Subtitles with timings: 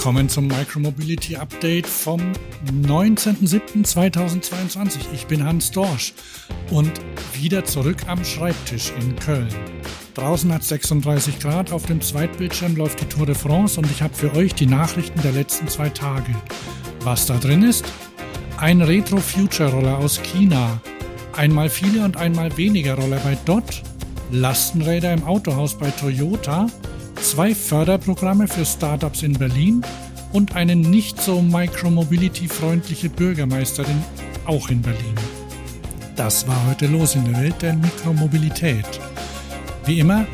[0.00, 2.22] willkommen zum Micromobility Update vom
[2.86, 4.96] 19.07.2022.
[5.12, 6.14] Ich bin Hans Dorsch
[6.70, 6.90] und
[7.34, 9.54] wieder zurück am Schreibtisch in Köln.
[10.14, 14.14] Draußen hat 36 Grad, auf dem Zweitbildschirm läuft die Tour de France und ich habe
[14.14, 16.34] für euch die Nachrichten der letzten zwei Tage.
[17.00, 17.84] Was da drin ist?
[18.56, 20.80] Ein Retro-Future-Roller aus China,
[21.36, 23.82] einmal viele und einmal weniger Roller bei Dot,
[24.30, 26.68] Lastenräder im Autohaus bei Toyota,
[27.22, 29.82] zwei Förderprogramme für Startups in Berlin
[30.32, 34.02] und eine nicht so micromobility-freundliche Bürgermeisterin
[34.46, 35.14] auch in Berlin.
[36.16, 38.84] Das war heute los in der Welt der Mikromobilität.
[39.86, 40.26] Wie immer,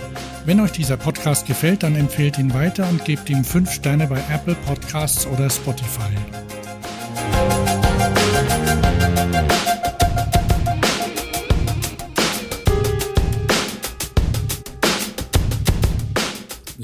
[0.45, 4.21] wenn euch dieser Podcast gefällt, dann empfehlt ihn weiter und gebt ihm 5 Sterne bei
[4.33, 6.15] Apple Podcasts oder Spotify.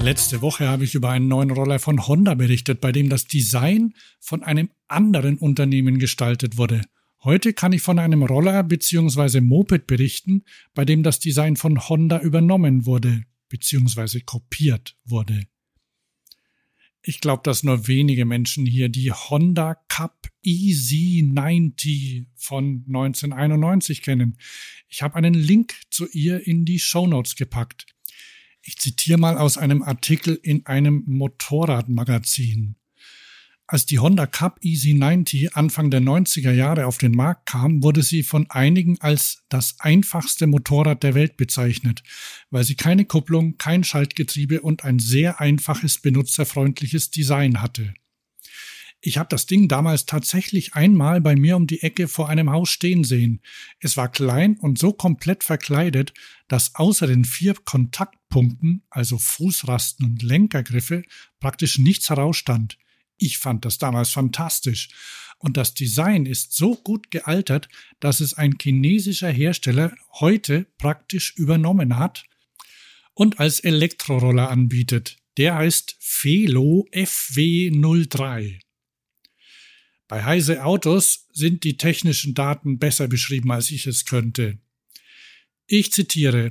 [0.03, 3.93] Letzte Woche habe ich über einen neuen Roller von Honda berichtet, bei dem das Design
[4.19, 6.81] von einem anderen Unternehmen gestaltet wurde.
[7.23, 9.39] Heute kann ich von einem Roller bzw.
[9.39, 14.19] Moped berichten, bei dem das Design von Honda übernommen wurde bzw.
[14.19, 15.47] kopiert wurde.
[17.01, 24.37] Ich glaube, dass nur wenige Menschen hier die Honda Cup EZ90 von 1991 kennen.
[24.89, 27.92] Ich habe einen Link zu ihr in die Show Notes gepackt.
[28.65, 32.75] Ich zitiere mal aus einem Artikel in einem Motorradmagazin.
[33.67, 38.23] Als die Honda Cup EZ90 Anfang der 90er Jahre auf den Markt kam, wurde sie
[38.23, 42.03] von einigen als das einfachste Motorrad der Welt bezeichnet,
[42.51, 47.93] weil sie keine Kupplung, kein Schaltgetriebe und ein sehr einfaches benutzerfreundliches Design hatte.
[49.05, 52.69] Ich habe das Ding damals tatsächlich einmal bei mir um die Ecke vor einem Haus
[52.69, 53.41] stehen sehen.
[53.79, 56.13] Es war klein und so komplett verkleidet,
[56.47, 61.03] dass außer den vier Kontaktpunkten, also Fußrasten und Lenkergriffe,
[61.41, 62.77] praktisch nichts herausstand.
[63.17, 64.87] Ich fand das damals fantastisch.
[65.37, 67.67] Und das Design ist so gut gealtert,
[67.99, 72.23] dass es ein chinesischer Hersteller heute praktisch übernommen hat
[73.13, 75.17] und als Elektroroller anbietet.
[75.35, 78.62] Der heißt Felo FW03.
[80.07, 84.59] Bei Heise Autos sind die technischen Daten besser beschrieben, als ich es könnte.
[85.65, 86.49] Ich zitiere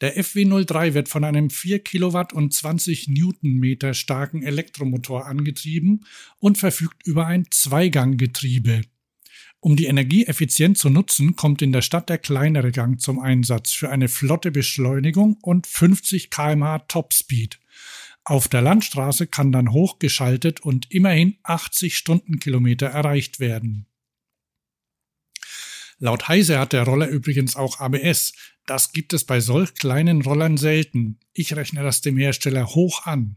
[0.00, 6.06] Der FW03 wird von einem 4 Kilowatt und 20 Newtonmeter starken Elektromotor angetrieben
[6.38, 8.82] und verfügt über ein Zweiganggetriebe.
[9.62, 13.72] Um die Energie effizient zu nutzen, kommt in der Stadt der kleinere Gang zum Einsatz
[13.72, 17.59] für eine flotte Beschleunigung und 50 kmh Topspeed.
[18.30, 23.86] Auf der Landstraße kann dann hochgeschaltet und immerhin 80 Stundenkilometer erreicht werden.
[25.98, 28.32] Laut Heise hat der Roller übrigens auch ABS.
[28.66, 31.18] Das gibt es bei solch kleinen Rollern selten.
[31.32, 33.34] Ich rechne das dem Hersteller hoch an.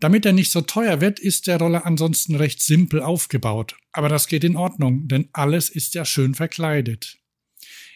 [0.00, 3.76] Damit er nicht so teuer wird, ist der Roller ansonsten recht simpel aufgebaut.
[3.92, 7.19] Aber das geht in Ordnung, denn alles ist ja schön verkleidet.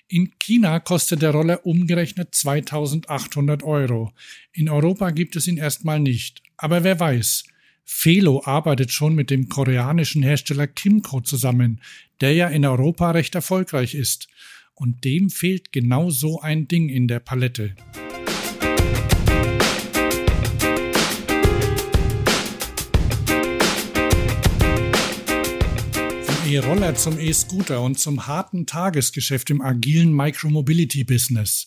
[0.08, 4.12] In China kostet der Roller umgerechnet 2800 Euro.
[4.52, 6.42] In Europa gibt es ihn erstmal nicht.
[6.56, 7.44] Aber wer weiß.
[7.84, 11.80] Felo arbeitet schon mit dem koreanischen Hersteller Kimco zusammen,
[12.20, 14.28] der ja in Europa recht erfolgreich ist.
[14.74, 17.74] Und dem fehlt genau so ein Ding in der Palette.
[26.54, 31.66] E-Roller zum E-Scooter und zum harten Tagesgeschäft im agilen Micromobility-Business.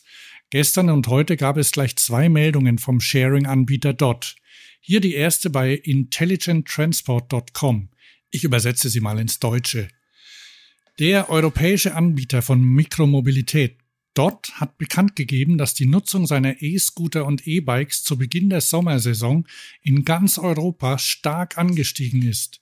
[0.50, 4.38] Gestern und heute gab es gleich zwei Meldungen vom Sharing-Anbieter DOT.
[4.80, 7.90] Hier die erste bei intelligenttransport.com.
[8.32, 9.90] Ich übersetze sie mal ins Deutsche.
[11.00, 13.80] Der europäische Anbieter von Mikromobilität
[14.14, 19.46] DOT hat bekannt gegeben, dass die Nutzung seiner E-Scooter und E-Bikes zu Beginn der Sommersaison
[19.82, 22.62] in ganz Europa stark angestiegen ist.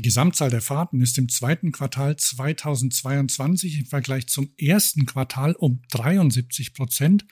[0.00, 5.82] Die Gesamtzahl der Fahrten ist im zweiten Quartal 2022 im Vergleich zum ersten Quartal um
[5.90, 7.26] 73 Prozent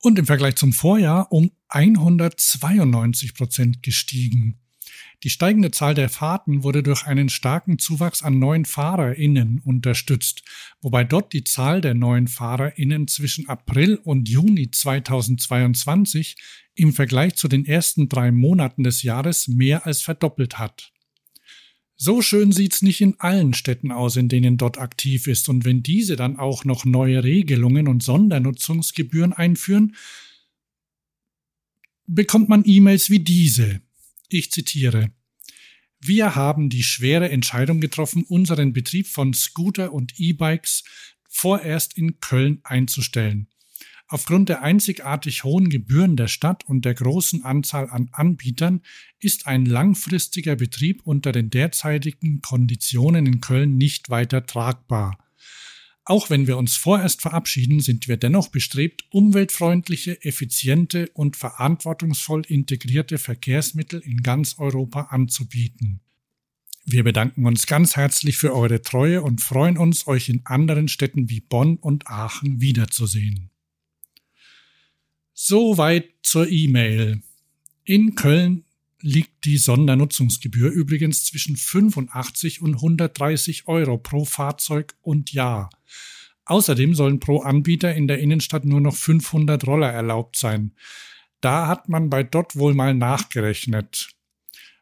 [0.00, 4.60] und im Vergleich zum Vorjahr um 192 Prozent gestiegen.
[5.24, 10.44] Die steigende Zahl der Fahrten wurde durch einen starken Zuwachs an neuen FahrerInnen unterstützt,
[10.80, 16.36] wobei dort die Zahl der neuen FahrerInnen zwischen April und Juni 2022
[16.76, 20.92] im Vergleich zu den ersten drei Monaten des Jahres mehr als verdoppelt hat.
[21.96, 25.82] So schön sieht's nicht in allen Städten aus, in denen dort aktiv ist, und wenn
[25.82, 29.96] diese dann auch noch neue Regelungen und Sondernutzungsgebühren einführen,
[32.06, 33.80] bekommt man E-Mails wie diese.
[34.28, 35.10] Ich zitiere.
[35.98, 40.84] Wir haben die schwere Entscheidung getroffen, unseren Betrieb von Scooter und E-Bikes
[41.28, 43.48] vorerst in Köln einzustellen.
[44.08, 48.82] Aufgrund der einzigartig hohen Gebühren der Stadt und der großen Anzahl an Anbietern
[49.18, 55.18] ist ein langfristiger Betrieb unter den derzeitigen Konditionen in Köln nicht weiter tragbar.
[56.04, 63.18] Auch wenn wir uns vorerst verabschieden, sind wir dennoch bestrebt, umweltfreundliche, effiziente und verantwortungsvoll integrierte
[63.18, 66.00] Verkehrsmittel in ganz Europa anzubieten.
[66.84, 71.28] Wir bedanken uns ganz herzlich für eure Treue und freuen uns, euch in anderen Städten
[71.28, 73.50] wie Bonn und Aachen wiederzusehen.
[75.38, 77.20] Soweit zur E-Mail.
[77.84, 78.64] In Köln
[79.02, 85.68] liegt die Sondernutzungsgebühr übrigens zwischen 85 und 130 Euro pro Fahrzeug und Jahr.
[86.46, 90.72] Außerdem sollen pro Anbieter in der Innenstadt nur noch 500 Roller erlaubt sein.
[91.42, 94.08] Da hat man bei Dot wohl mal nachgerechnet.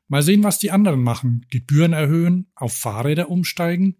[0.06, 1.46] Mal sehen, was die anderen machen.
[1.50, 3.96] Gebühren erhöhen, auf Fahrräder umsteigen.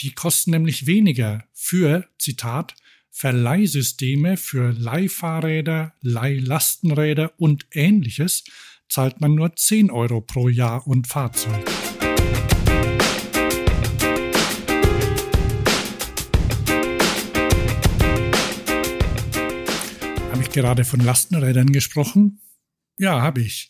[0.00, 2.76] Die kosten nämlich weniger für, Zitat,
[3.10, 8.44] Verleihsysteme für Leihfahrräder, Leihlastenräder und ähnliches
[8.88, 11.68] zahlt man nur 10 Euro pro Jahr und Fahrzeug.
[20.30, 22.40] Habe ich gerade von Lastenrädern gesprochen?
[22.96, 23.68] Ja, habe ich.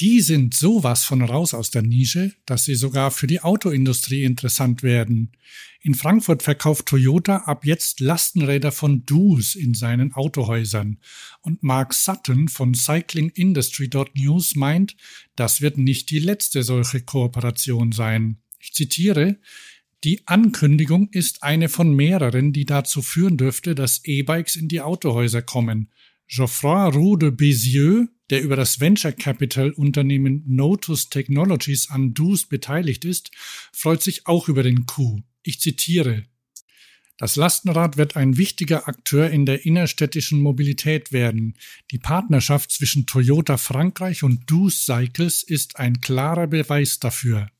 [0.00, 4.82] Die sind sowas von raus aus der Nische, dass sie sogar für die Autoindustrie interessant
[4.82, 5.32] werden.
[5.80, 10.98] In Frankfurt verkauft Toyota ab jetzt Lastenräder von Doos in seinen Autohäusern.
[11.40, 14.96] Und Mark Sutton von cyclingindustry.news meint,
[15.34, 18.36] das wird nicht die letzte solche Kooperation sein.
[18.60, 19.38] Ich zitiere,
[20.04, 25.40] die Ankündigung ist eine von mehreren, die dazu führen dürfte, dass E-Bikes in die Autohäuser
[25.40, 25.90] kommen.
[26.28, 33.04] Geoffroy Roux de Bézieux, der über das Venture Capital Unternehmen Notus Technologies an DUS beteiligt
[33.04, 33.30] ist,
[33.72, 35.22] freut sich auch über den Coup.
[35.42, 36.24] Ich zitiere.
[37.18, 41.54] Das Lastenrad wird ein wichtiger Akteur in der innerstädtischen Mobilität werden.
[41.90, 47.50] Die Partnerschaft zwischen Toyota Frankreich und DUS Cycles ist ein klarer Beweis dafür.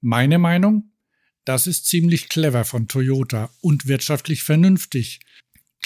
[0.00, 0.92] Meine Meinung?
[1.44, 5.20] Das ist ziemlich clever von Toyota und wirtschaftlich vernünftig.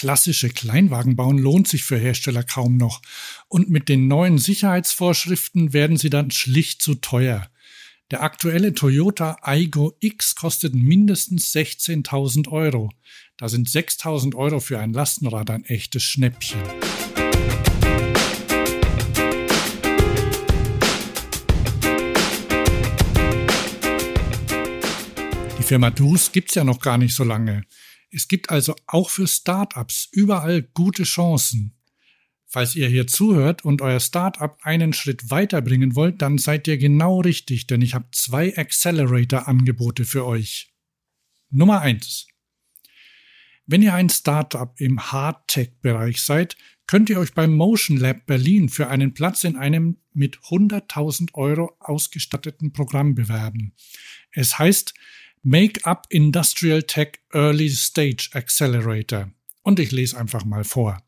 [0.01, 3.03] Klassische Kleinwagen bauen lohnt sich für Hersteller kaum noch.
[3.49, 7.51] Und mit den neuen Sicherheitsvorschriften werden sie dann schlicht zu teuer.
[8.09, 12.89] Der aktuelle Toyota Aygo X kostet mindestens 16.000 Euro.
[13.37, 16.59] Da sind 6.000 Euro für ein Lastenrad ein echtes Schnäppchen.
[25.59, 27.65] Die Firma Dus gibt's ja noch gar nicht so lange.
[28.11, 31.77] Es gibt also auch für Startups überall gute Chancen.
[32.45, 37.21] Falls ihr hier zuhört und euer Startup einen Schritt weiterbringen wollt, dann seid ihr genau
[37.21, 40.73] richtig, denn ich habe zwei Accelerator-Angebote für euch.
[41.49, 42.27] Nummer eins:
[43.65, 48.89] Wenn ihr ein Startup im Hardtech-Bereich seid, könnt ihr euch beim Motion Lab Berlin für
[48.89, 53.73] einen Platz in einem mit 100.000 Euro ausgestatteten Programm bewerben.
[54.31, 54.93] Es heißt
[55.43, 59.31] Make-up Industrial Tech Early Stage Accelerator.
[59.63, 61.01] Und ich lese einfach mal vor.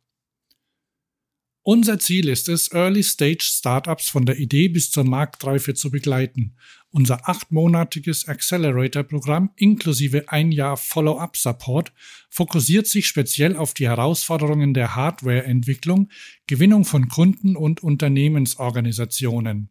[1.62, 6.56] Unser Ziel ist es, Early Stage Startups von der Idee bis zur Marktreife zu begleiten.
[6.90, 11.94] Unser achtmonatiges Accelerator-Programm inklusive ein Jahr Follow-up-Support
[12.32, 16.10] fokussiert sich speziell auf die Herausforderungen der Hardware-Entwicklung,
[16.48, 19.70] Gewinnung von Kunden und Unternehmensorganisationen.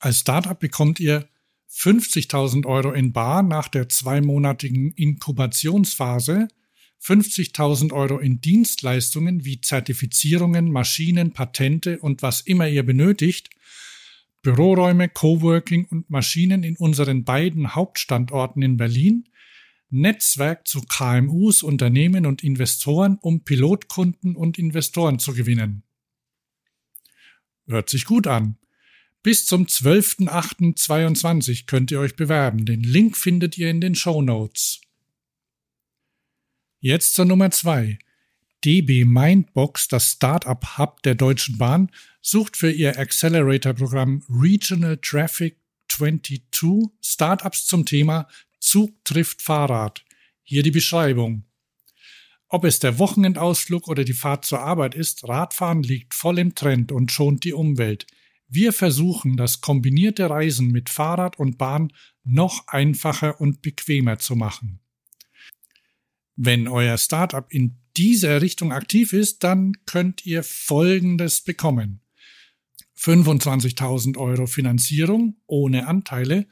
[0.00, 1.28] Als Startup bekommt ihr
[1.74, 6.48] 50.000 Euro in Bar nach der zweimonatigen Inkubationsphase,
[7.02, 13.50] 50.000 Euro in Dienstleistungen wie Zertifizierungen, Maschinen, Patente und was immer ihr benötigt,
[14.42, 19.28] Büroräume, Coworking und Maschinen in unseren beiden Hauptstandorten in Berlin,
[19.88, 25.82] Netzwerk zu KMUs, Unternehmen und Investoren, um Pilotkunden und Investoren zu gewinnen.
[27.66, 28.56] Hört sich gut an.
[29.22, 32.64] Bis zum 12.08.22 könnt ihr euch bewerben.
[32.64, 34.80] Den Link findet ihr in den Show Notes.
[36.80, 38.00] Jetzt zur Nummer zwei.
[38.64, 45.56] DB Mindbox, das Startup Hub der Deutschen Bahn, sucht für ihr Accelerator-Programm Regional Traffic
[45.88, 50.04] 22 Startups zum Thema Zug trifft Fahrrad.
[50.42, 51.44] Hier die Beschreibung.
[52.48, 56.92] Ob es der Wochenendausflug oder die Fahrt zur Arbeit ist, Radfahren liegt voll im Trend
[56.92, 58.06] und schont die Umwelt.
[58.54, 61.90] Wir versuchen, das kombinierte Reisen mit Fahrrad und Bahn
[62.22, 64.80] noch einfacher und bequemer zu machen.
[66.36, 72.02] Wenn euer Startup in dieser Richtung aktiv ist, dann könnt ihr Folgendes bekommen.
[72.98, 76.46] 25.000 Euro Finanzierung ohne Anteile,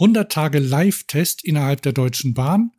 [0.00, 2.72] 100 Tage Live-Test innerhalb der Deutschen Bahn,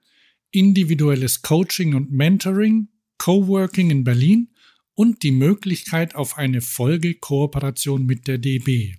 [0.51, 4.49] individuelles Coaching und Mentoring, Coworking in Berlin
[4.97, 8.95] und die Möglichkeit auf eine Folgekooperation mit der DB.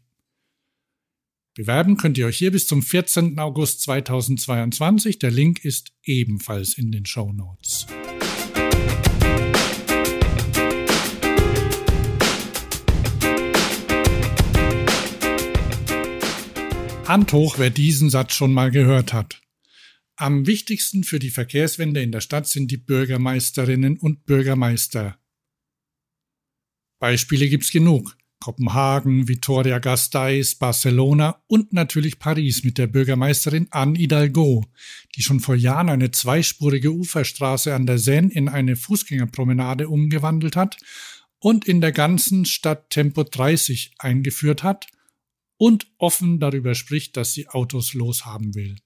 [1.55, 3.37] Bewerben könnt ihr euch hier bis zum 14.
[3.41, 5.19] August 2022.
[5.19, 7.89] Der Link ist ebenfalls in den Show Notes.
[17.09, 19.41] Hand hoch, wer diesen Satz schon mal gehört hat.
[20.15, 25.19] Am wichtigsten für die Verkehrswende in der Stadt sind die Bürgermeisterinnen und Bürgermeister.
[26.99, 28.17] Beispiele gibt's genug.
[28.41, 34.65] Kopenhagen, Vitoria Gasteiz, Barcelona und natürlich Paris mit der Bürgermeisterin Anne Hidalgo,
[35.17, 40.77] die schon vor Jahren eine zweispurige Uferstraße an der Seine in eine Fußgängerpromenade umgewandelt hat
[41.41, 44.87] und in der ganzen Stadt Tempo 30 eingeführt hat
[45.57, 48.77] und offen darüber spricht, dass sie Autos loshaben will.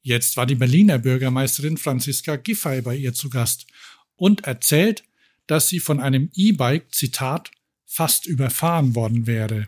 [0.00, 3.66] Jetzt war die Berliner Bürgermeisterin Franziska Giffey bei ihr zu Gast
[4.16, 5.04] und erzählt,
[5.46, 7.50] dass sie von einem E-Bike, Zitat,
[7.84, 9.66] fast überfahren worden wäre.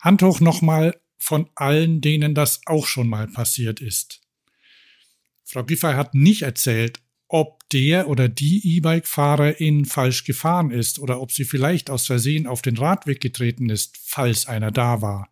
[0.00, 4.20] Hand hoch nochmal von allen, denen das auch schon mal passiert ist.
[5.44, 11.32] Frau Giffey hat nicht erzählt, ob der oder die E-Bike-Fahrerin falsch gefahren ist oder ob
[11.32, 15.28] sie vielleicht aus Versehen auf den Radweg getreten ist, falls einer da war.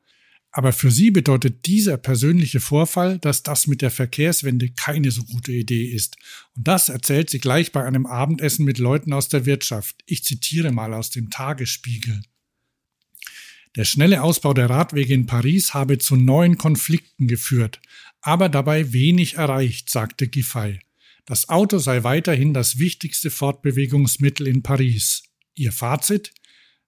[0.56, 5.50] Aber für sie bedeutet dieser persönliche Vorfall, dass das mit der Verkehrswende keine so gute
[5.50, 6.16] Idee ist.
[6.54, 9.96] Und das erzählt sie gleich bei einem Abendessen mit Leuten aus der Wirtschaft.
[10.06, 12.22] Ich zitiere mal aus dem Tagesspiegel.
[13.74, 17.80] Der schnelle Ausbau der Radwege in Paris habe zu neuen Konflikten geführt,
[18.20, 20.78] aber dabei wenig erreicht, sagte Giffey.
[21.26, 25.24] Das Auto sei weiterhin das wichtigste Fortbewegungsmittel in Paris.
[25.56, 26.32] Ihr Fazit?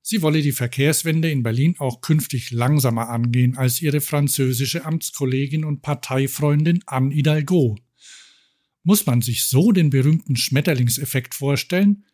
[0.09, 5.83] Sie wolle die Verkehrswende in Berlin auch künftig langsamer angehen als ihre französische Amtskollegin und
[5.83, 7.77] Parteifreundin Anne Hidalgo.
[8.85, 12.05] Muss man sich so den berühmten Schmetterlingseffekt vorstellen?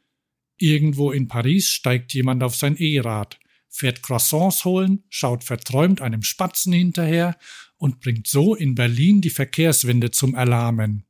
[0.56, 6.72] Irgendwo in Paris steigt jemand auf sein E-Rad, fährt Croissants holen, schaut verträumt einem Spatzen
[6.72, 7.36] hinterher
[7.76, 11.04] und bringt so in Berlin die Verkehrswende zum Erlahmen.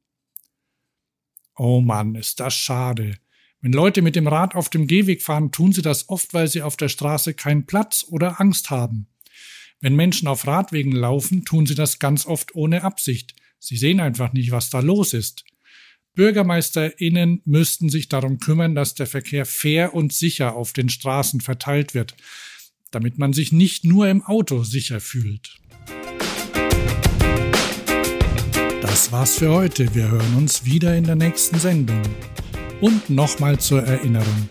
[1.55, 3.21] Oh Mann, ist das schade.
[3.64, 6.62] Wenn Leute mit dem Rad auf dem Gehweg fahren, tun sie das oft, weil sie
[6.62, 9.07] auf der Straße keinen Platz oder Angst haben.
[9.81, 13.37] Wenn Menschen auf Radwegen laufen, tun sie das ganz oft ohne Absicht.
[13.61, 15.45] Sie sehen einfach nicht, was da los ist.
[16.14, 21.95] BürgermeisterInnen müssten sich darum kümmern, dass der Verkehr fair und sicher auf den Straßen verteilt
[21.95, 22.16] wird,
[22.90, 25.61] damit man sich nicht nur im Auto sicher fühlt.
[28.81, 29.95] Das war's für heute.
[29.95, 32.02] Wir hören uns wieder in der nächsten Sendung.
[32.83, 34.49] Und nochmal zur Erinnerung.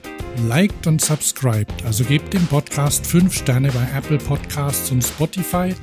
[0.47, 5.75] Liked und subscribed, also gebt dem Podcast 5 Sterne bei Apple Podcasts und Spotify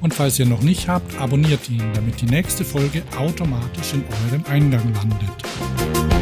[0.00, 4.44] und falls ihr noch nicht habt, abonniert ihn, damit die nächste Folge automatisch in eurem
[4.48, 6.15] Eingang landet.